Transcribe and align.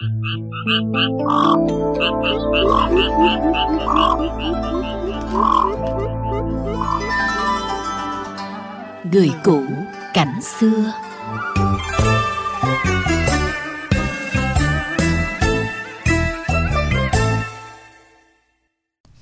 Người 0.00 0.06
cũ 9.44 9.62
cảnh 10.14 10.40
xưa. 10.42 10.92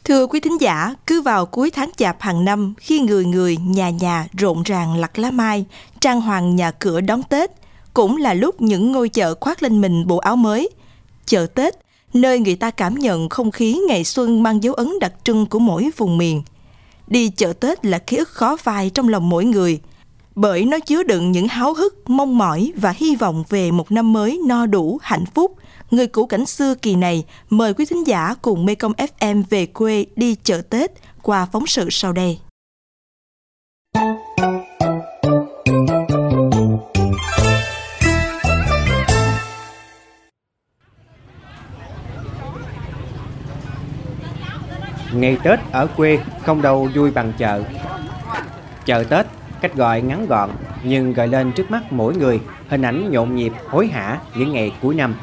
Thưa 0.05 0.27
quý 0.27 0.41
thính 0.41 0.61
giả, 0.61 0.95
cứ 1.07 1.23
vào 1.23 1.47
cuối 1.47 1.71
tháng 1.71 1.91
chạp 1.97 2.17
hàng 2.21 2.45
năm, 2.45 2.75
khi 2.79 3.01
người 3.01 3.25
người, 3.25 3.57
nhà 3.57 3.91
nhà 3.91 4.27
rộn 4.39 4.63
ràng 4.63 4.97
lặt 4.97 5.19
lá 5.19 5.31
mai, 5.31 5.65
trang 6.01 6.21
hoàng 6.21 6.57
nhà 6.57 6.71
cửa 6.71 7.01
đón 7.01 7.23
Tết, 7.23 7.62
cũng 7.95 8.17
là 8.17 8.35
lúc 8.35 8.63
những 8.63 8.93
ngôi 8.93 9.09
chợ 9.09 9.35
khoác 9.41 9.63
lên 9.63 9.81
mình 9.81 10.07
bộ 10.07 10.17
áo 10.17 10.37
mới. 10.37 10.71
Chợ 11.27 11.47
Tết, 11.47 11.75
nơi 12.15 12.41
người 12.41 12.55
ta 12.55 12.71
cảm 12.71 12.95
nhận 12.95 13.29
không 13.29 13.51
khí 13.51 13.81
ngày 13.89 14.05
xuân 14.05 14.43
mang 14.43 14.63
dấu 14.63 14.75
ấn 14.75 14.99
đặc 15.01 15.13
trưng 15.25 15.47
của 15.47 15.59
mỗi 15.59 15.91
vùng 15.97 16.19
miền. 16.19 16.43
Đi 17.07 17.29
chợ 17.29 17.53
Tết 17.53 17.85
là 17.85 17.99
ký 17.99 18.17
ức 18.17 18.29
khó 18.29 18.57
phai 18.57 18.91
trong 18.91 19.09
lòng 19.09 19.29
mỗi 19.29 19.45
người, 19.45 19.81
bởi 20.35 20.65
nó 20.65 20.79
chứa 20.81 21.03
đựng 21.03 21.33
những 21.33 21.49
háo 21.49 21.75
hức, 21.75 22.11
mong 22.11 22.39
mỏi 22.39 22.73
và 22.77 22.95
hy 22.97 23.17
vọng 23.17 23.45
về 23.49 23.71
một 23.71 23.93
năm 23.93 24.13
mới 24.13 24.41
no 24.47 24.67
đủ, 24.67 24.99
hạnh 25.03 25.25
phúc, 25.35 25.57
người 25.91 26.07
cũ 26.07 26.27
cảnh 26.27 26.47
xưa 26.47 26.75
kỳ 26.75 26.95
này 26.95 27.25
mời 27.51 27.75
quý 27.75 27.85
thính 27.85 28.07
giả 28.07 28.35
cùng 28.43 28.65
Mekong 28.65 28.93
FM 28.93 29.43
về 29.51 29.67
quê 29.67 30.07
đi 30.17 30.35
chợ 30.35 30.61
Tết 30.71 30.93
qua 31.23 31.47
phóng 31.53 31.67
sự 31.67 31.89
sau 31.91 32.13
đây. 32.13 32.39
Ngày 45.15 45.39
Tết 45.43 45.59
ở 45.73 45.87
quê 45.97 46.19
không 46.43 46.63
đâu 46.63 46.89
vui 46.95 47.11
bằng 47.11 47.33
chợ. 47.39 47.63
Chợ 48.85 49.05
Tết, 49.05 49.27
cách 49.61 49.75
gọi 49.75 50.03
ngắn 50.03 50.27
gọn 50.27 50.51
nhưng 50.83 51.13
gợi 51.13 51.29
lên 51.29 51.53
trước 51.53 51.71
mắt 51.71 51.93
mỗi 51.93 52.17
người 52.17 52.41
hình 52.69 52.83
ảnh 52.83 53.11
nhộn 53.11 53.35
nhịp, 53.35 53.53
hối 53.69 53.87
hả 53.87 54.19
những 54.37 54.53
ngày 54.53 54.73
cuối 54.83 54.95
năm. 54.95 55.15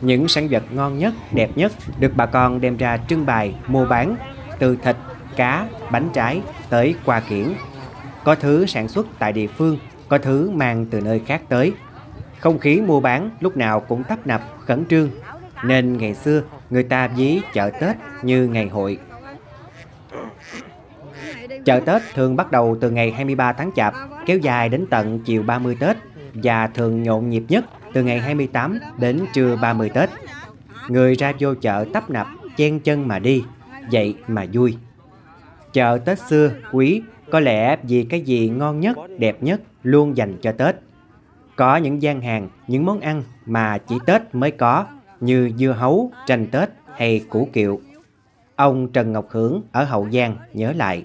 Những 0.00 0.28
sản 0.28 0.48
vật 0.50 0.62
ngon 0.70 0.98
nhất, 0.98 1.14
đẹp 1.32 1.50
nhất 1.56 1.72
được 1.98 2.12
bà 2.16 2.26
con 2.26 2.60
đem 2.60 2.76
ra 2.76 2.96
trưng 2.96 3.26
bày, 3.26 3.54
mua 3.66 3.86
bán 3.86 4.16
từ 4.58 4.76
thịt, 4.76 4.96
cá, 5.36 5.66
bánh 5.90 6.08
trái 6.12 6.40
tới 6.70 6.94
quà 7.04 7.20
kiển. 7.20 7.52
Có 8.24 8.34
thứ 8.34 8.66
sản 8.66 8.88
xuất 8.88 9.06
tại 9.18 9.32
địa 9.32 9.46
phương, 9.46 9.78
có 10.08 10.18
thứ 10.18 10.50
mang 10.50 10.86
từ 10.90 11.00
nơi 11.00 11.20
khác 11.26 11.42
tới. 11.48 11.72
Không 12.38 12.58
khí 12.58 12.80
mua 12.80 13.00
bán 13.00 13.30
lúc 13.40 13.56
nào 13.56 13.80
cũng 13.80 14.04
tấp 14.04 14.26
nập, 14.26 14.42
khẩn 14.66 14.84
trương. 14.90 15.10
Nên 15.64 15.98
ngày 15.98 16.14
xưa 16.14 16.42
người 16.70 16.82
ta 16.82 17.08
ví 17.08 17.40
chợ 17.54 17.70
Tết 17.80 17.96
như 18.22 18.46
ngày 18.46 18.68
hội. 18.68 18.98
Chợ 21.64 21.80
Tết 21.80 22.02
thường 22.14 22.36
bắt 22.36 22.52
đầu 22.52 22.76
từ 22.80 22.90
ngày 22.90 23.10
23 23.10 23.52
tháng 23.52 23.70
Chạp, 23.76 23.94
kéo 24.26 24.38
dài 24.38 24.68
đến 24.68 24.86
tận 24.90 25.20
chiều 25.24 25.42
30 25.42 25.76
Tết 25.80 25.96
và 26.34 26.66
thường 26.66 27.02
nhộn 27.02 27.28
nhịp 27.28 27.42
nhất 27.48 27.64
từ 27.92 28.02
ngày 28.02 28.20
28 28.20 28.78
đến 28.98 29.24
trưa 29.32 29.56
30 29.56 29.90
Tết. 29.94 30.10
Người 30.88 31.14
ra 31.14 31.32
vô 31.38 31.54
chợ 31.54 31.84
tấp 31.92 32.10
nập, 32.10 32.26
chen 32.56 32.80
chân 32.80 33.08
mà 33.08 33.18
đi, 33.18 33.44
vậy 33.92 34.14
mà 34.28 34.46
vui. 34.52 34.76
Chợ 35.72 35.98
Tết 36.04 36.18
xưa, 36.18 36.50
quý, 36.72 37.02
có 37.30 37.40
lẽ 37.40 37.76
vì 37.82 38.04
cái 38.04 38.20
gì 38.20 38.48
ngon 38.48 38.80
nhất, 38.80 38.96
đẹp 39.18 39.42
nhất 39.42 39.60
luôn 39.82 40.16
dành 40.16 40.36
cho 40.40 40.52
Tết. 40.52 40.76
Có 41.56 41.76
những 41.76 42.02
gian 42.02 42.20
hàng, 42.20 42.48
những 42.66 42.86
món 42.86 43.00
ăn 43.00 43.22
mà 43.46 43.78
chỉ 43.78 43.98
Tết 44.06 44.22
mới 44.32 44.50
có, 44.50 44.86
như 45.20 45.50
dưa 45.56 45.72
hấu, 45.72 46.12
tranh 46.26 46.46
Tết 46.46 46.68
hay 46.96 47.24
củ 47.28 47.48
kiệu. 47.52 47.80
Ông 48.58 48.88
Trần 48.88 49.12
Ngọc 49.12 49.26
Hưởng 49.30 49.62
ở 49.72 49.84
Hậu 49.84 50.06
Giang 50.12 50.36
nhớ 50.52 50.72
lại. 50.76 51.04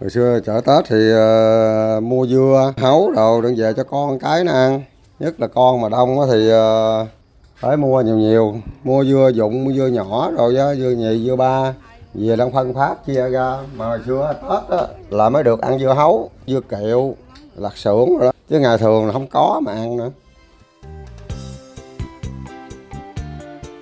Hồi 0.00 0.10
xưa 0.10 0.40
chợ 0.46 0.60
Tết 0.66 0.84
thì 0.88 0.96
uh, 0.96 2.02
mua 2.02 2.26
dưa, 2.26 2.72
hấu 2.76 3.12
đồ 3.12 3.40
đừng 3.40 3.54
về 3.56 3.72
cho 3.76 3.84
con 3.84 4.18
cái 4.18 4.44
nó 4.44 4.52
ăn. 4.52 4.82
Nhất 5.18 5.40
là 5.40 5.46
con 5.46 5.80
mà 5.80 5.88
đông 5.88 6.16
thì 6.30 6.52
uh, 6.52 7.08
phải 7.56 7.76
mua 7.76 8.00
nhiều 8.00 8.16
nhiều. 8.16 8.56
Mua 8.84 9.04
dưa 9.04 9.30
dụng, 9.34 9.64
mua 9.64 9.72
dưa 9.72 9.86
nhỏ 9.86 10.30
rồi 10.36 10.54
đó, 10.54 10.74
dưa 10.74 10.90
nhì, 10.90 11.26
dưa 11.26 11.36
ba. 11.36 11.74
Về 12.14 12.36
đang 12.36 12.52
phân 12.52 12.74
phát 12.74 13.06
chia 13.06 13.28
ra. 13.28 13.58
Mà 13.76 13.86
hồi 13.86 14.00
xưa 14.06 14.32
Tết 14.42 14.70
đó, 14.70 14.86
là 15.10 15.28
mới 15.28 15.42
được 15.42 15.60
ăn 15.60 15.78
dưa 15.78 15.94
hấu, 15.94 16.30
dưa 16.46 16.60
kiệu, 16.60 17.14
lạc 17.56 17.76
xưởng 17.76 18.08
rồi 18.18 18.20
đó. 18.20 18.32
Chứ 18.50 18.60
ngày 18.60 18.78
thường 18.78 19.06
là 19.06 19.12
không 19.12 19.26
có 19.26 19.60
mà 19.64 19.72
ăn 19.72 19.96
nữa. 19.96 20.10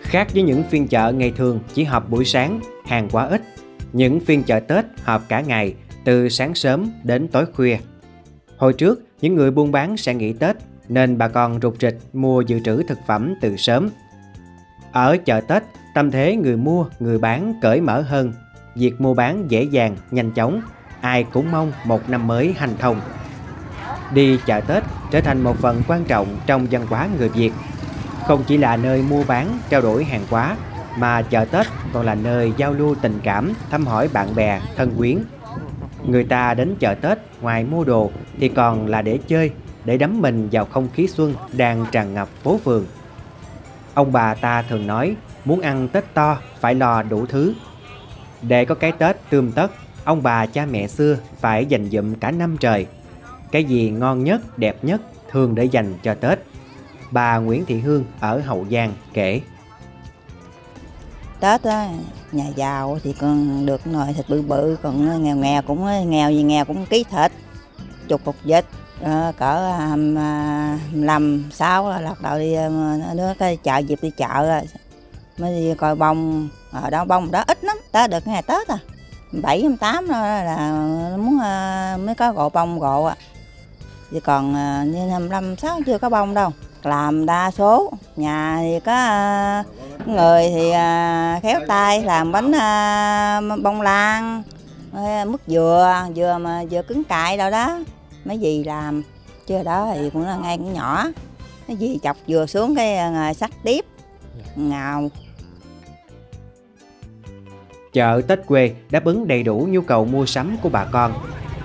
Khác 0.03 0.29
với 0.35 0.43
những 0.43 0.63
phiên 0.71 0.89
chợ 0.89 1.13
ngày 1.13 1.33
thường 1.37 1.61
chỉ 1.75 1.85
họp 1.85 2.11
buổi 2.11 2.25
sáng, 2.25 2.61
hàng 2.89 3.09
quá 3.13 3.27
ít. 3.27 3.43
Những 3.93 4.21
phiên 4.21 4.43
chợ 4.43 4.61
Tết 4.61 4.85
họp 5.03 5.29
cả 5.29 5.41
ngày, 5.41 5.75
từ 6.05 6.29
sáng 6.29 6.55
sớm 6.55 6.91
đến 7.05 7.29
tối 7.29 7.47
khuya. 7.55 7.79
Hồi 8.57 8.73
trước, 8.73 9.03
những 9.21 9.35
người 9.35 9.51
buôn 9.51 9.73
bán 9.73 9.97
sẽ 9.97 10.15
nghỉ 10.15 10.33
Tết, 10.33 10.57
nên 10.89 11.19
bà 11.19 11.29
con 11.29 11.61
rụt 11.63 11.75
rịch 11.81 11.99
mua 12.13 12.41
dự 12.41 12.61
trữ 12.61 12.83
thực 12.83 12.99
phẩm 13.07 13.35
từ 13.41 13.57
sớm. 13.57 13.89
Ở 14.93 15.17
chợ 15.25 15.41
Tết, 15.41 15.63
tâm 15.95 16.11
thế 16.11 16.37
người 16.37 16.57
mua, 16.57 16.87
người 16.99 17.19
bán 17.19 17.55
cởi 17.63 17.81
mở 17.81 18.01
hơn. 18.01 18.33
Việc 18.75 19.01
mua 19.01 19.15
bán 19.15 19.51
dễ 19.51 19.63
dàng, 19.63 19.97
nhanh 20.11 20.31
chóng, 20.31 20.61
ai 21.01 21.25
cũng 21.25 21.51
mong 21.53 21.73
một 21.85 22.11
năm 22.11 22.27
mới 22.27 22.55
hành 22.59 22.75
thông. 22.79 23.01
Đi 24.15 24.39
chợ 24.47 24.61
Tết 24.61 24.83
trở 25.11 25.21
thành 25.21 25.41
một 25.41 25.57
phần 25.57 25.83
quan 25.89 26.05
trọng 26.05 26.39
trong 26.47 26.67
văn 26.71 26.87
hóa 26.87 27.09
người 27.19 27.29
Việt 27.29 27.53
không 28.29 28.45
chỉ 28.47 28.57
là 28.57 28.77
nơi 28.77 29.03
mua 29.03 29.25
bán, 29.25 29.59
trao 29.69 29.81
đổi 29.81 30.05
hàng 30.05 30.25
hóa, 30.31 30.57
mà 30.99 31.23
chợ 31.23 31.45
Tết 31.45 31.67
còn 31.93 32.07
là 32.07 32.15
nơi 32.15 32.53
giao 32.57 32.73
lưu 32.73 32.95
tình 32.95 33.21
cảm, 33.23 33.53
thăm 33.71 33.87
hỏi 33.87 34.09
bạn 34.13 34.35
bè, 34.35 34.61
thân 34.77 34.95
quyến. 34.99 35.19
Người 36.07 36.25
ta 36.25 36.55
đến 36.55 36.75
chợ 36.81 36.95
Tết 36.95 37.19
ngoài 37.41 37.65
mua 37.65 37.85
đồ 37.85 38.11
thì 38.39 38.49
còn 38.49 38.87
là 38.87 39.03
để 39.03 39.19
chơi, 39.29 39.51
để 39.85 39.97
đắm 39.97 40.21
mình 40.21 40.49
vào 40.53 40.65
không 40.65 40.89
khí 40.95 41.09
xuân 41.09 41.35
đang 41.53 41.87
tràn 41.93 42.15
ngập 42.15 42.29
phố 42.43 42.61
phường. 42.65 42.87
Ông 43.95 44.13
bà 44.13 44.35
ta 44.35 44.63
thường 44.63 44.87
nói 44.87 45.17
muốn 45.45 45.61
ăn 45.61 45.89
Tết 45.89 46.15
to 46.15 46.39
phải 46.61 46.75
lo 46.75 47.03
đủ 47.03 47.27
thứ. 47.27 47.55
Để 48.43 48.65
có 48.65 48.75
cái 48.75 48.93
Tết 48.93 49.17
tươm 49.31 49.53
tất, 49.53 49.73
ông 50.05 50.23
bà 50.23 50.47
cha 50.47 50.67
mẹ 50.67 50.87
xưa 50.87 51.17
phải 51.41 51.67
dành 51.67 51.91
dụm 51.91 52.15
cả 52.15 52.31
năm 52.31 52.57
trời. 52.57 52.87
Cái 53.53 53.65
gì 53.65 53.91
ngon 53.91 54.25
nhất, 54.25 54.59
đẹp 54.59 54.85
nhất 54.85 55.01
thường 55.31 55.55
để 55.55 55.65
dành 55.65 55.95
cho 56.03 56.15
Tết 56.15 56.39
bà 57.11 57.39
Nguyễn 57.39 57.65
Thị 57.65 57.81
Hương 57.81 58.05
ở 58.21 58.41
Hậu 58.41 58.67
Giang 58.71 58.93
kể. 59.13 59.41
Tết 61.41 61.63
á, 61.63 61.89
nhà 62.33 62.45
giàu 62.57 62.99
thì 63.03 63.13
còn 63.13 63.67
được 63.67 63.87
nồi 63.87 64.13
thịt 64.13 64.29
bự 64.29 64.43
bự, 64.43 64.77
còn 64.83 65.09
ờ, 65.09 65.19
nghèo 65.19 65.37
nghèo 65.37 65.63
cũng 65.63 65.87
ờ, 65.87 66.01
nghèo 66.01 66.31
gì 66.31 66.43
nghèo 66.43 66.65
cũng 66.65 66.87
ký 66.87 67.05
thịt, 67.05 67.33
chục 68.09 68.25
cục 68.25 68.37
vịt, 68.45 68.65
ờ, 69.03 69.33
cỡ 69.39 69.79
làm 70.93 71.45
sáu 71.53 71.91
là 71.91 72.01
bắt 72.01 72.23
đầu 72.23 72.39
đi 72.39 72.57
đứa 73.17 73.35
cái 73.39 73.57
chợ 73.57 73.79
dịp 73.79 73.99
đi 74.03 74.11
chợ 74.11 74.63
mới 75.39 75.61
đi 75.61 75.75
coi 75.75 75.95
bông. 75.95 76.49
Ở 76.73 76.91
đó 76.91 77.05
bông 77.05 77.31
đó 77.31 77.45
ít 77.47 77.65
lắm 77.65 77.77
tới 77.93 78.09
được 78.09 78.27
ngày 78.27 78.43
tết 78.43 78.69
à. 78.69 78.79
Bảy 79.43 79.65
tám 79.81 80.09
là 80.09 81.17
muốn 81.17 81.37
mới 82.07 82.15
có 82.15 82.33
gộ 82.33 82.49
bông 82.49 82.79
gộ 82.79 83.05
à 83.05 83.17
chứ 84.13 84.21
còn 84.21 84.53
như 84.93 85.07
năm 85.07 85.29
năm 85.29 85.57
sáu 85.57 85.81
chưa 85.87 85.99
có 85.99 86.11
bông 86.11 86.35
đâu. 86.35 86.51
Làm 86.83 87.27
đa 87.27 87.51
số 87.51 87.93
nhà 88.17 88.59
thì 88.61 88.81
có 88.81 88.95
người 90.09 90.51
thì 90.51 90.69
uh, 90.69 91.43
khéo 91.43 91.61
tay 91.69 92.03
làm 92.03 92.33
bánh 92.33 92.49
uh, 92.49 93.63
bông 93.63 93.81
lan 93.81 94.43
mứt 95.27 95.41
dừa 95.47 96.07
dừa 96.17 96.39
mà 96.41 96.65
dừa 96.71 96.83
cứng 96.83 97.05
cại 97.05 97.37
đâu 97.37 97.51
đó. 97.51 97.79
Mấy 98.25 98.39
gì 98.39 98.65
làm 98.65 99.03
chưa 99.47 99.63
đó 99.63 99.91
thì 99.95 100.11
cũng 100.11 100.27
là 100.27 100.37
ngay 100.37 100.59
cũng 100.59 100.73
nhỏ. 100.73 101.05
Cái 101.69 101.77
gì 101.77 101.99
chọc 102.03 102.17
dừa 102.27 102.47
xuống 102.47 102.75
cái 102.75 102.99
uh, 103.31 103.37
sắc 103.37 103.51
tiếp 103.65 103.85
ngào. 104.57 105.09
Chợ 107.93 108.21
Tết 108.29 108.47
quê 108.47 108.73
đáp 108.91 109.05
ứng 109.05 109.29
đầy 109.29 109.43
đủ 109.43 109.67
nhu 109.71 109.81
cầu 109.81 110.05
mua 110.05 110.27
sắm 110.27 110.57
của 110.63 110.69
bà 110.69 110.85
con. 110.85 111.13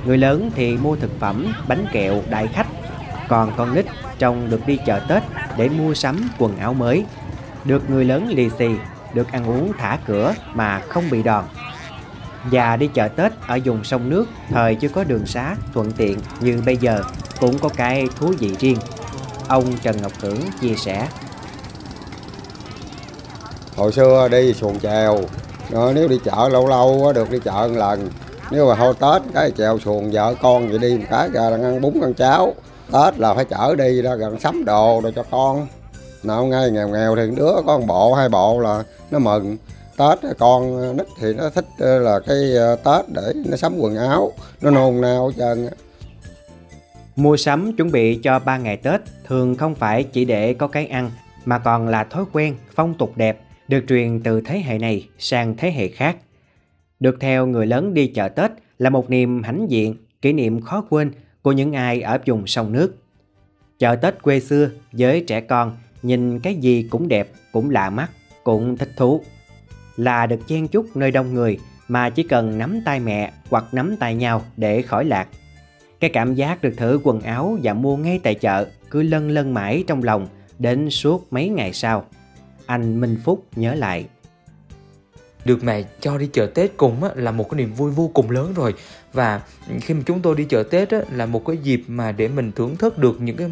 Người 0.05 0.17
lớn 0.17 0.51
thì 0.55 0.77
mua 0.77 0.95
thực 0.95 1.19
phẩm 1.19 1.53
bánh 1.67 1.85
kẹo 1.91 2.21
đại 2.29 2.47
khách. 2.47 2.67
Còn 3.27 3.51
con 3.57 3.75
nít 3.75 3.85
trông 4.19 4.49
được 4.49 4.67
đi 4.67 4.79
chợ 4.85 4.99
Tết 5.09 5.23
để 5.57 5.69
mua 5.69 5.93
sắm 5.93 6.29
quần 6.37 6.57
áo 6.57 6.73
mới. 6.73 7.05
Được 7.65 7.89
người 7.89 8.05
lớn 8.05 8.27
lì 8.29 8.49
xì, 8.59 8.69
được 9.13 9.31
ăn 9.31 9.49
uống 9.49 9.71
thả 9.77 9.99
cửa 10.07 10.33
mà 10.53 10.79
không 10.79 11.09
bị 11.09 11.23
đòn. 11.23 11.43
Và 12.51 12.77
đi 12.77 12.89
chợ 12.93 13.07
Tết 13.07 13.31
ở 13.47 13.59
vùng 13.65 13.83
sông 13.83 14.09
nước 14.09 14.25
thời 14.49 14.75
chưa 14.75 14.89
có 14.89 15.03
đường 15.03 15.25
xá 15.25 15.55
thuận 15.73 15.91
tiện 15.91 16.19
như 16.41 16.61
bây 16.65 16.77
giờ 16.77 17.01
cũng 17.39 17.59
có 17.59 17.69
cái 17.69 18.07
thú 18.19 18.33
vị 18.39 18.55
riêng. 18.59 18.77
Ông 19.47 19.77
Trần 19.81 20.01
Ngọc 20.01 20.11
Hưởng 20.21 20.39
chia 20.61 20.75
sẻ. 20.75 21.07
Hồi 23.75 23.91
xưa 23.91 24.27
đi 24.31 24.53
xuồng 24.53 24.79
chèo, 24.79 25.19
ờ, 25.71 25.91
nếu 25.95 26.07
đi 26.07 26.19
chợ 26.23 26.49
lâu 26.51 26.67
lâu 26.67 27.13
được 27.15 27.31
đi 27.31 27.39
chợ 27.39 27.51
một 27.51 27.77
lần. 27.77 28.09
Nếu 28.51 28.69
mà 28.69 28.75
thôi 28.75 28.93
Tết 28.99 29.33
cái 29.33 29.51
chèo 29.57 29.79
xuồng 29.79 30.11
vợ 30.11 30.35
con 30.41 30.69
vậy 30.69 30.79
đi 30.79 30.97
một 30.97 31.05
cái 31.09 31.29
ra 31.33 31.41
ăn 31.41 31.81
bún 31.81 32.01
ăn 32.01 32.13
cháo 32.13 32.53
Tết 32.91 33.19
là 33.19 33.33
phải 33.33 33.45
chở 33.45 33.75
đi 33.75 34.01
ra 34.01 34.15
gần 34.15 34.39
sắm 34.39 34.65
đồ 34.65 34.99
rồi 35.03 35.13
cho 35.15 35.23
con 35.31 35.67
nào 36.25 36.45
ngay 36.45 36.71
nghèo 36.71 36.89
nghèo 36.89 37.15
thì 37.15 37.21
đứa 37.35 37.51
có 37.65 37.79
một 37.79 37.85
bộ 37.87 38.13
hai 38.13 38.29
bộ 38.29 38.59
là 38.59 38.83
nó 39.11 39.19
mừng 39.19 39.57
tết 39.97 40.37
con 40.39 40.97
nít 40.97 41.07
thì 41.19 41.33
nó 41.33 41.49
thích 41.49 41.65
ờ, 41.79 41.99
là 41.99 42.19
cái 42.19 42.55
ờ, 42.55 42.75
tết 42.75 43.05
để 43.13 43.33
nó 43.49 43.57
sắm 43.57 43.73
quần 43.77 43.95
áo 43.95 44.31
nó 44.61 44.71
nôn 44.71 45.01
nao 45.01 45.27
hết 45.27 45.33
trơn. 45.37 45.67
Mua 47.15 47.37
sắm 47.37 47.73
chuẩn 47.73 47.91
bị 47.91 48.19
cho 48.23 48.39
ba 48.39 48.57
ngày 48.57 48.77
Tết 48.77 49.01
thường 49.25 49.55
không 49.55 49.75
phải 49.75 50.03
chỉ 50.03 50.25
để 50.25 50.53
có 50.53 50.67
cái 50.67 50.87
ăn 50.87 51.11
mà 51.45 51.59
còn 51.59 51.87
là 51.87 52.03
thói 52.03 52.25
quen, 52.31 52.55
phong 52.75 52.93
tục 52.93 53.17
đẹp 53.17 53.41
được 53.67 53.83
truyền 53.87 54.19
từ 54.23 54.41
thế 54.41 54.59
hệ 54.59 54.77
này 54.77 55.07
sang 55.19 55.57
thế 55.57 55.71
hệ 55.71 55.87
khác. 55.87 56.17
Được 56.99 57.17
theo 57.19 57.45
người 57.45 57.65
lớn 57.65 57.93
đi 57.93 58.07
chợ 58.07 58.27
Tết 58.27 58.51
là 58.79 58.89
một 58.89 59.09
niềm 59.09 59.43
hãnh 59.43 59.65
diện, 59.69 59.95
kỷ 60.21 60.33
niệm 60.33 60.61
khó 60.61 60.83
quên 60.89 61.11
của 61.41 61.51
những 61.51 61.73
ai 61.73 62.01
ở 62.01 62.17
vùng 62.25 62.47
sông 62.47 62.71
nước. 62.71 62.95
Chợ 63.79 63.95
Tết 63.95 64.21
quê 64.23 64.39
xưa 64.39 64.69
với 64.91 65.23
trẻ 65.27 65.41
con 65.41 65.77
nhìn 66.03 66.39
cái 66.39 66.55
gì 66.55 66.87
cũng 66.89 67.07
đẹp, 67.07 67.29
cũng 67.51 67.69
lạ 67.69 67.89
mắt, 67.89 68.11
cũng 68.43 68.77
thích 68.77 68.91
thú. 68.97 69.21
Là 69.97 70.25
được 70.25 70.47
chen 70.47 70.67
chúc 70.67 70.95
nơi 70.95 71.11
đông 71.11 71.33
người 71.33 71.59
mà 71.87 72.09
chỉ 72.09 72.23
cần 72.23 72.57
nắm 72.57 72.81
tay 72.85 72.99
mẹ 72.99 73.31
hoặc 73.49 73.65
nắm 73.71 73.95
tay 73.99 74.15
nhau 74.15 74.41
để 74.57 74.81
khỏi 74.81 75.05
lạc. 75.05 75.27
Cái 75.99 76.09
cảm 76.09 76.35
giác 76.35 76.61
được 76.61 76.73
thử 76.77 76.99
quần 77.03 77.21
áo 77.21 77.57
và 77.63 77.73
mua 77.73 77.97
ngay 77.97 78.19
tại 78.23 78.35
chợ 78.35 78.67
cứ 78.89 79.03
lân 79.03 79.29
lân 79.29 79.53
mãi 79.53 79.83
trong 79.87 80.03
lòng 80.03 80.27
đến 80.59 80.89
suốt 80.89 81.33
mấy 81.33 81.49
ngày 81.49 81.73
sau. 81.73 82.05
Anh 82.65 83.01
Minh 83.01 83.17
Phúc 83.23 83.45
nhớ 83.55 83.75
lại 83.75 84.05
được 85.45 85.63
mẹ 85.63 85.83
cho 85.99 86.17
đi 86.17 86.29
chợ 86.33 86.45
Tết 86.45 86.77
cùng 86.77 87.03
á, 87.03 87.09
là 87.15 87.31
một 87.31 87.49
cái 87.49 87.57
niềm 87.57 87.73
vui 87.73 87.91
vô 87.91 88.11
cùng 88.13 88.31
lớn 88.31 88.53
rồi. 88.53 88.73
Và 89.13 89.41
khi 89.81 89.93
mà 89.93 90.01
chúng 90.05 90.21
tôi 90.21 90.35
đi 90.35 90.45
chợ 90.49 90.63
Tết 90.63 90.89
á, 90.89 90.99
là 91.11 91.25
một 91.25 91.45
cái 91.45 91.57
dịp 91.57 91.83
mà 91.87 92.11
để 92.11 92.27
mình 92.27 92.51
thưởng 92.51 92.75
thức 92.75 92.97
được 92.97 93.21
những 93.21 93.37
cái 93.37 93.49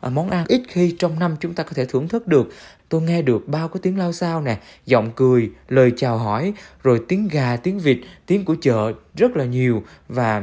à, 0.00 0.10
món 0.10 0.30
ăn 0.30 0.44
ít 0.48 0.62
khi 0.68 0.96
trong 0.98 1.18
năm 1.18 1.36
chúng 1.40 1.54
ta 1.54 1.62
có 1.62 1.70
thể 1.74 1.84
thưởng 1.84 2.08
thức 2.08 2.26
được. 2.26 2.52
Tôi 2.88 3.02
nghe 3.02 3.22
được 3.22 3.48
bao 3.48 3.68
cái 3.68 3.80
tiếng 3.82 3.98
lao 3.98 4.12
sao 4.12 4.42
nè 4.42 4.58
giọng 4.86 5.10
cười 5.16 5.50
lời 5.68 5.92
chào 5.96 6.18
hỏi 6.18 6.52
rồi 6.82 7.02
tiếng 7.08 7.28
gà 7.28 7.56
tiếng 7.56 7.78
vịt 7.78 7.98
tiếng 8.26 8.44
của 8.44 8.56
chợ 8.60 8.92
rất 9.16 9.36
là 9.36 9.44
nhiều. 9.44 9.82
Và 10.08 10.42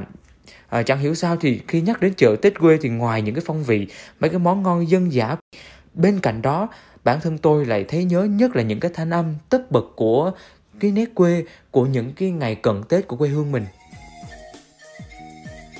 à, 0.69 0.83
chẳng 0.83 0.99
hiểu 0.99 1.15
sao 1.15 1.37
thì 1.37 1.61
khi 1.67 1.81
nhắc 1.81 2.01
đến 2.01 2.13
chợ 2.17 2.35
Tết 2.41 2.59
quê 2.59 2.77
thì 2.81 2.89
ngoài 2.89 3.21
những 3.21 3.35
cái 3.35 3.43
phong 3.45 3.63
vị 3.63 3.87
mấy 4.19 4.29
cái 4.29 4.39
món 4.39 4.63
ngon 4.63 4.89
dân 4.89 5.13
dã 5.13 5.35
bên 5.93 6.19
cạnh 6.19 6.41
đó 6.41 6.69
bản 7.03 7.19
thân 7.21 7.37
tôi 7.37 7.65
lại 7.65 7.85
thấy 7.87 8.03
nhớ 8.03 8.23
nhất 8.23 8.55
là 8.55 8.63
những 8.63 8.79
cái 8.79 8.91
thanh 8.93 9.09
âm 9.09 9.25
tất 9.49 9.71
bật 9.71 9.85
của 9.95 10.31
cái 10.79 10.91
nét 10.91 11.15
quê 11.15 11.43
của 11.71 11.85
những 11.85 12.13
cái 12.13 12.31
ngày 12.31 12.55
cận 12.55 12.83
Tết 12.89 13.07
của 13.07 13.15
quê 13.15 13.29
hương 13.29 13.51
mình. 13.51 13.65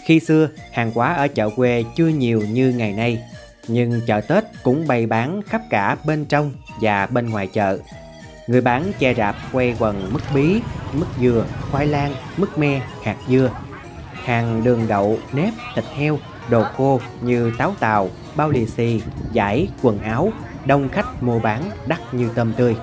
Khi 0.06 0.20
xưa, 0.20 0.50
hàng 0.72 0.92
hóa 0.96 1.14
ở 1.14 1.28
chợ 1.28 1.50
quê 1.56 1.84
chưa 1.96 2.08
nhiều 2.08 2.42
như 2.42 2.70
ngày 2.70 2.94
nay, 2.94 3.24
nhưng 3.68 4.02
chợ 4.08 4.22
Tết 4.22 4.44
cũng 4.64 4.88
bày 4.88 5.06
bán 5.06 5.42
khắp 5.42 5.62
cả 5.70 5.98
bên 6.06 6.26
trong 6.26 6.54
và 6.82 7.06
bên 7.06 7.30
ngoài 7.30 7.48
chợ. 7.48 7.80
Người 8.48 8.62
bán 8.62 8.92
che 9.00 9.14
rạp 9.14 9.36
quay 9.52 9.76
quần 9.80 10.14
mứt 10.14 10.22
bí, 10.34 10.62
mứt 10.94 11.08
dừa, 11.22 11.46
khoai 11.72 11.88
lang, 11.88 12.14
mứt 12.38 12.58
me, 12.58 12.82
hạt 13.04 13.18
dưa. 13.30 13.52
Hàng 14.14 14.64
đường 14.64 14.86
đậu, 14.88 15.20
nếp, 15.34 15.54
thịt 15.76 15.86
heo, 15.96 16.20
đồ 16.50 16.64
khô 16.64 17.00
như 17.22 17.52
táo 17.58 17.76
tàu, 17.80 18.10
bao 18.36 18.50
lì 18.50 18.66
xì, 18.66 19.02
giải, 19.32 19.68
quần 19.82 20.00
áo, 20.00 20.32
đông 20.66 20.90
khách 20.90 21.24
mua 21.24 21.40
bán 21.40 21.72
đắt 21.88 22.14
như 22.14 22.30
tôm 22.36 22.54
tươi. 22.54 22.76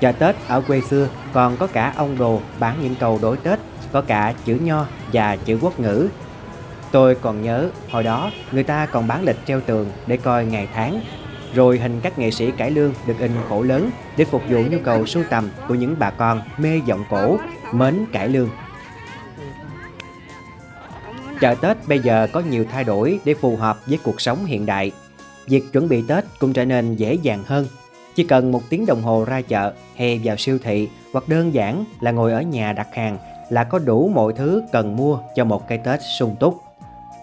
Chợ 0.00 0.12
Tết 0.12 0.36
ở 0.48 0.60
quê 0.60 0.80
xưa 0.80 1.08
còn 1.32 1.56
có 1.56 1.66
cả 1.66 1.92
ông 1.96 2.18
đồ 2.18 2.40
bán 2.58 2.76
những 2.82 2.94
cầu 3.00 3.18
đối 3.22 3.36
Tết, 3.36 3.58
có 3.92 4.00
cả 4.00 4.34
chữ 4.44 4.54
nho 4.54 4.86
và 5.12 5.36
chữ 5.36 5.58
quốc 5.60 5.80
ngữ. 5.80 6.08
Tôi 6.90 7.14
còn 7.14 7.42
nhớ 7.42 7.70
hồi 7.90 8.02
đó 8.02 8.30
người 8.52 8.62
ta 8.62 8.86
còn 8.86 9.06
bán 9.06 9.24
lịch 9.24 9.46
treo 9.46 9.60
tường 9.60 9.90
để 10.06 10.16
coi 10.16 10.44
ngày 10.44 10.68
tháng, 10.74 11.00
rồi 11.54 11.78
hình 11.78 12.00
các 12.00 12.18
nghệ 12.18 12.30
sĩ 12.30 12.50
cải 12.50 12.70
lương 12.70 12.94
được 13.06 13.18
in 13.18 13.30
khổ 13.48 13.62
lớn 13.62 13.90
để 14.16 14.24
phục 14.24 14.42
vụ 14.48 14.62
nhu 14.70 14.78
cầu 14.84 15.06
sưu 15.06 15.24
tầm 15.30 15.48
của 15.68 15.74
những 15.74 15.96
bà 15.98 16.10
con 16.10 16.40
mê 16.58 16.80
giọng 16.86 17.04
cổ, 17.10 17.38
mến 17.72 18.04
cải 18.12 18.28
lương. 18.28 18.50
Chợ 21.40 21.54
Tết 21.62 21.76
bây 21.86 21.98
giờ 21.98 22.26
có 22.32 22.40
nhiều 22.40 22.64
thay 22.72 22.84
đổi 22.84 23.20
để 23.24 23.34
phù 23.34 23.56
hợp 23.56 23.86
với 23.86 23.98
cuộc 24.02 24.20
sống 24.20 24.44
hiện 24.44 24.66
đại. 24.66 24.92
Việc 25.46 25.72
chuẩn 25.72 25.88
bị 25.88 26.04
Tết 26.08 26.24
cũng 26.38 26.52
trở 26.52 26.64
nên 26.64 26.96
dễ 26.96 27.14
dàng 27.14 27.42
hơn. 27.46 27.66
Chỉ 28.20 28.26
cần 28.26 28.52
một 28.52 28.62
tiếng 28.70 28.86
đồng 28.86 29.02
hồ 29.02 29.24
ra 29.24 29.40
chợ 29.40 29.72
hay 29.96 30.20
vào 30.24 30.36
siêu 30.36 30.58
thị 30.62 30.88
hoặc 31.12 31.28
đơn 31.28 31.54
giản 31.54 31.84
là 32.00 32.10
ngồi 32.10 32.32
ở 32.32 32.42
nhà 32.42 32.72
đặt 32.72 32.94
hàng 32.94 33.18
là 33.50 33.64
có 33.64 33.78
đủ 33.78 34.10
mọi 34.14 34.32
thứ 34.32 34.62
cần 34.72 34.96
mua 34.96 35.18
cho 35.34 35.44
một 35.44 35.68
cái 35.68 35.78
Tết 35.78 36.00
sung 36.18 36.36
túc. 36.40 36.62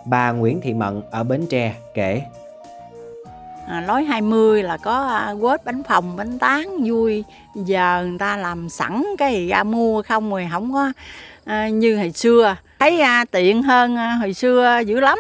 Bà 0.05 0.31
Nguyễn 0.31 0.61
Thị 0.61 0.73
Mận 0.73 1.01
ở 1.11 1.23
Bến 1.23 1.45
Tre 1.49 1.75
kể. 1.94 2.21
à, 3.67 3.81
lối 3.81 4.03
20 4.03 4.63
là 4.63 4.77
có 4.77 5.07
à, 5.07 5.33
quết 5.41 5.65
bánh 5.65 5.83
phồng 5.83 6.15
bánh 6.15 6.39
tán 6.39 6.77
vui 6.85 7.23
giờ 7.55 8.05
người 8.07 8.19
ta 8.19 8.38
làm 8.38 8.69
sẵn 8.69 9.05
cái 9.17 9.47
ra 9.47 9.63
mua 9.63 10.01
không 10.01 10.29
rồi 10.29 10.47
không 10.51 10.73
có 10.73 10.91
à, 11.45 11.69
như 11.69 11.97
hồi 11.97 12.11
xưa 12.11 12.55
thấy 12.79 13.01
à, 13.01 13.25
tiện 13.31 13.63
hơn 13.63 13.95
à, 13.95 14.17
hồi 14.21 14.33
xưa 14.33 14.79
dữ 14.85 14.99
lắm 14.99 15.17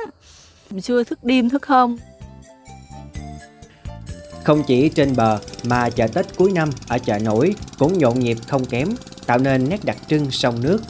hồi 0.71 0.81
xưa 0.81 1.03
thức 1.03 1.23
đêm 1.23 1.49
thức 1.49 1.67
hôm 1.67 1.97
không 4.47 4.63
chỉ 4.63 4.89
trên 4.89 5.15
bờ 5.15 5.39
mà 5.63 5.89
chợ 5.89 6.07
Tết 6.07 6.37
cuối 6.37 6.51
năm 6.51 6.69
ở 6.87 6.97
chợ 6.99 7.19
nổi 7.19 7.55
cũng 7.77 7.97
nhộn 7.97 8.19
nhịp 8.19 8.37
không 8.47 8.65
kém, 8.65 8.87
tạo 9.25 9.37
nên 9.37 9.69
nét 9.69 9.85
đặc 9.85 9.97
trưng 10.07 10.31
sông 10.31 10.63
nước. 10.63 10.81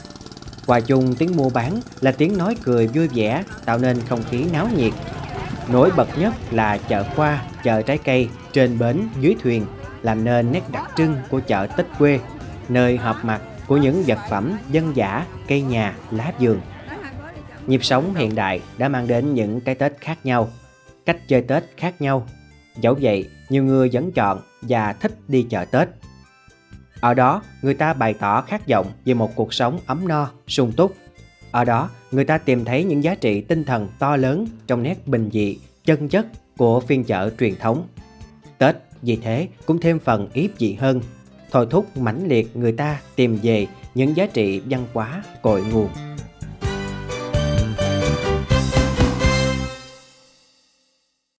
Hòa 0.66 0.80
chung 0.80 1.14
tiếng 1.14 1.36
mua 1.36 1.50
bán 1.50 1.80
là 2.00 2.12
tiếng 2.12 2.38
nói 2.38 2.56
cười 2.62 2.86
vui 2.86 3.08
vẻ, 3.08 3.44
tạo 3.64 3.78
nên 3.78 4.00
không 4.08 4.22
khí 4.30 4.44
náo 4.52 4.68
nhiệt. 4.76 4.92
Nổi 5.72 5.90
bật 5.96 6.18
nhất 6.18 6.34
là 6.50 6.78
chợ 6.78 7.04
hoa, 7.16 7.42
chợ 7.64 7.82
trái 7.82 7.98
cây, 7.98 8.28
trên 8.52 8.78
bến, 8.78 9.08
dưới 9.20 9.36
thuyền, 9.42 9.66
làm 10.02 10.24
nên 10.24 10.52
nét 10.52 10.62
đặc 10.72 10.90
trưng 10.96 11.16
của 11.30 11.40
chợ 11.40 11.66
Tết 11.76 11.86
quê, 11.98 12.20
nơi 12.68 12.96
họp 12.96 13.24
mặt 13.24 13.40
của 13.66 13.76
những 13.76 14.04
vật 14.06 14.18
phẩm 14.30 14.58
dân 14.70 14.96
giả 14.96 15.26
cây 15.48 15.62
nhà, 15.62 15.96
lá 16.10 16.32
vườn. 16.40 16.60
Nhịp 17.66 17.84
sống 17.84 18.14
hiện 18.14 18.34
đại 18.34 18.60
đã 18.78 18.88
mang 18.88 19.06
đến 19.06 19.34
những 19.34 19.60
cái 19.60 19.74
Tết 19.74 19.92
khác 20.00 20.18
nhau, 20.24 20.48
cách 21.06 21.28
chơi 21.28 21.42
Tết 21.42 21.64
khác 21.76 22.00
nhau. 22.00 22.26
Dẫu 22.80 22.98
vậy, 23.00 23.28
nhiều 23.48 23.64
người 23.64 23.90
vẫn 23.92 24.12
chọn 24.12 24.40
và 24.62 24.92
thích 24.92 25.12
đi 25.28 25.46
chợ 25.50 25.64
Tết. 25.64 25.88
Ở 27.00 27.14
đó, 27.14 27.42
người 27.62 27.74
ta 27.74 27.92
bày 27.92 28.14
tỏ 28.14 28.42
khát 28.42 28.68
vọng 28.68 28.92
về 29.04 29.14
một 29.14 29.36
cuộc 29.36 29.54
sống 29.54 29.78
ấm 29.86 30.08
no, 30.08 30.30
sung 30.46 30.72
túc. 30.72 30.96
Ở 31.50 31.64
đó, 31.64 31.90
người 32.10 32.24
ta 32.24 32.38
tìm 32.38 32.64
thấy 32.64 32.84
những 32.84 33.04
giá 33.04 33.14
trị 33.14 33.40
tinh 33.40 33.64
thần 33.64 33.88
to 33.98 34.16
lớn 34.16 34.46
trong 34.66 34.82
nét 34.82 35.06
bình 35.06 35.30
dị, 35.32 35.58
chân 35.84 36.08
chất 36.08 36.26
của 36.56 36.80
phiên 36.80 37.04
chợ 37.04 37.30
truyền 37.40 37.56
thống. 37.56 37.86
Tết 38.58 38.76
vì 39.02 39.16
thế 39.16 39.48
cũng 39.66 39.80
thêm 39.80 39.98
phần 39.98 40.28
yếp 40.32 40.50
dị 40.58 40.74
hơn, 40.74 41.00
thôi 41.50 41.66
thúc 41.70 41.96
mãnh 41.96 42.28
liệt 42.28 42.56
người 42.56 42.72
ta 42.72 43.00
tìm 43.16 43.38
về 43.42 43.66
những 43.94 44.16
giá 44.16 44.26
trị 44.26 44.62
văn 44.70 44.86
hóa 44.92 45.22
cội 45.42 45.62
nguồn. 45.62 45.88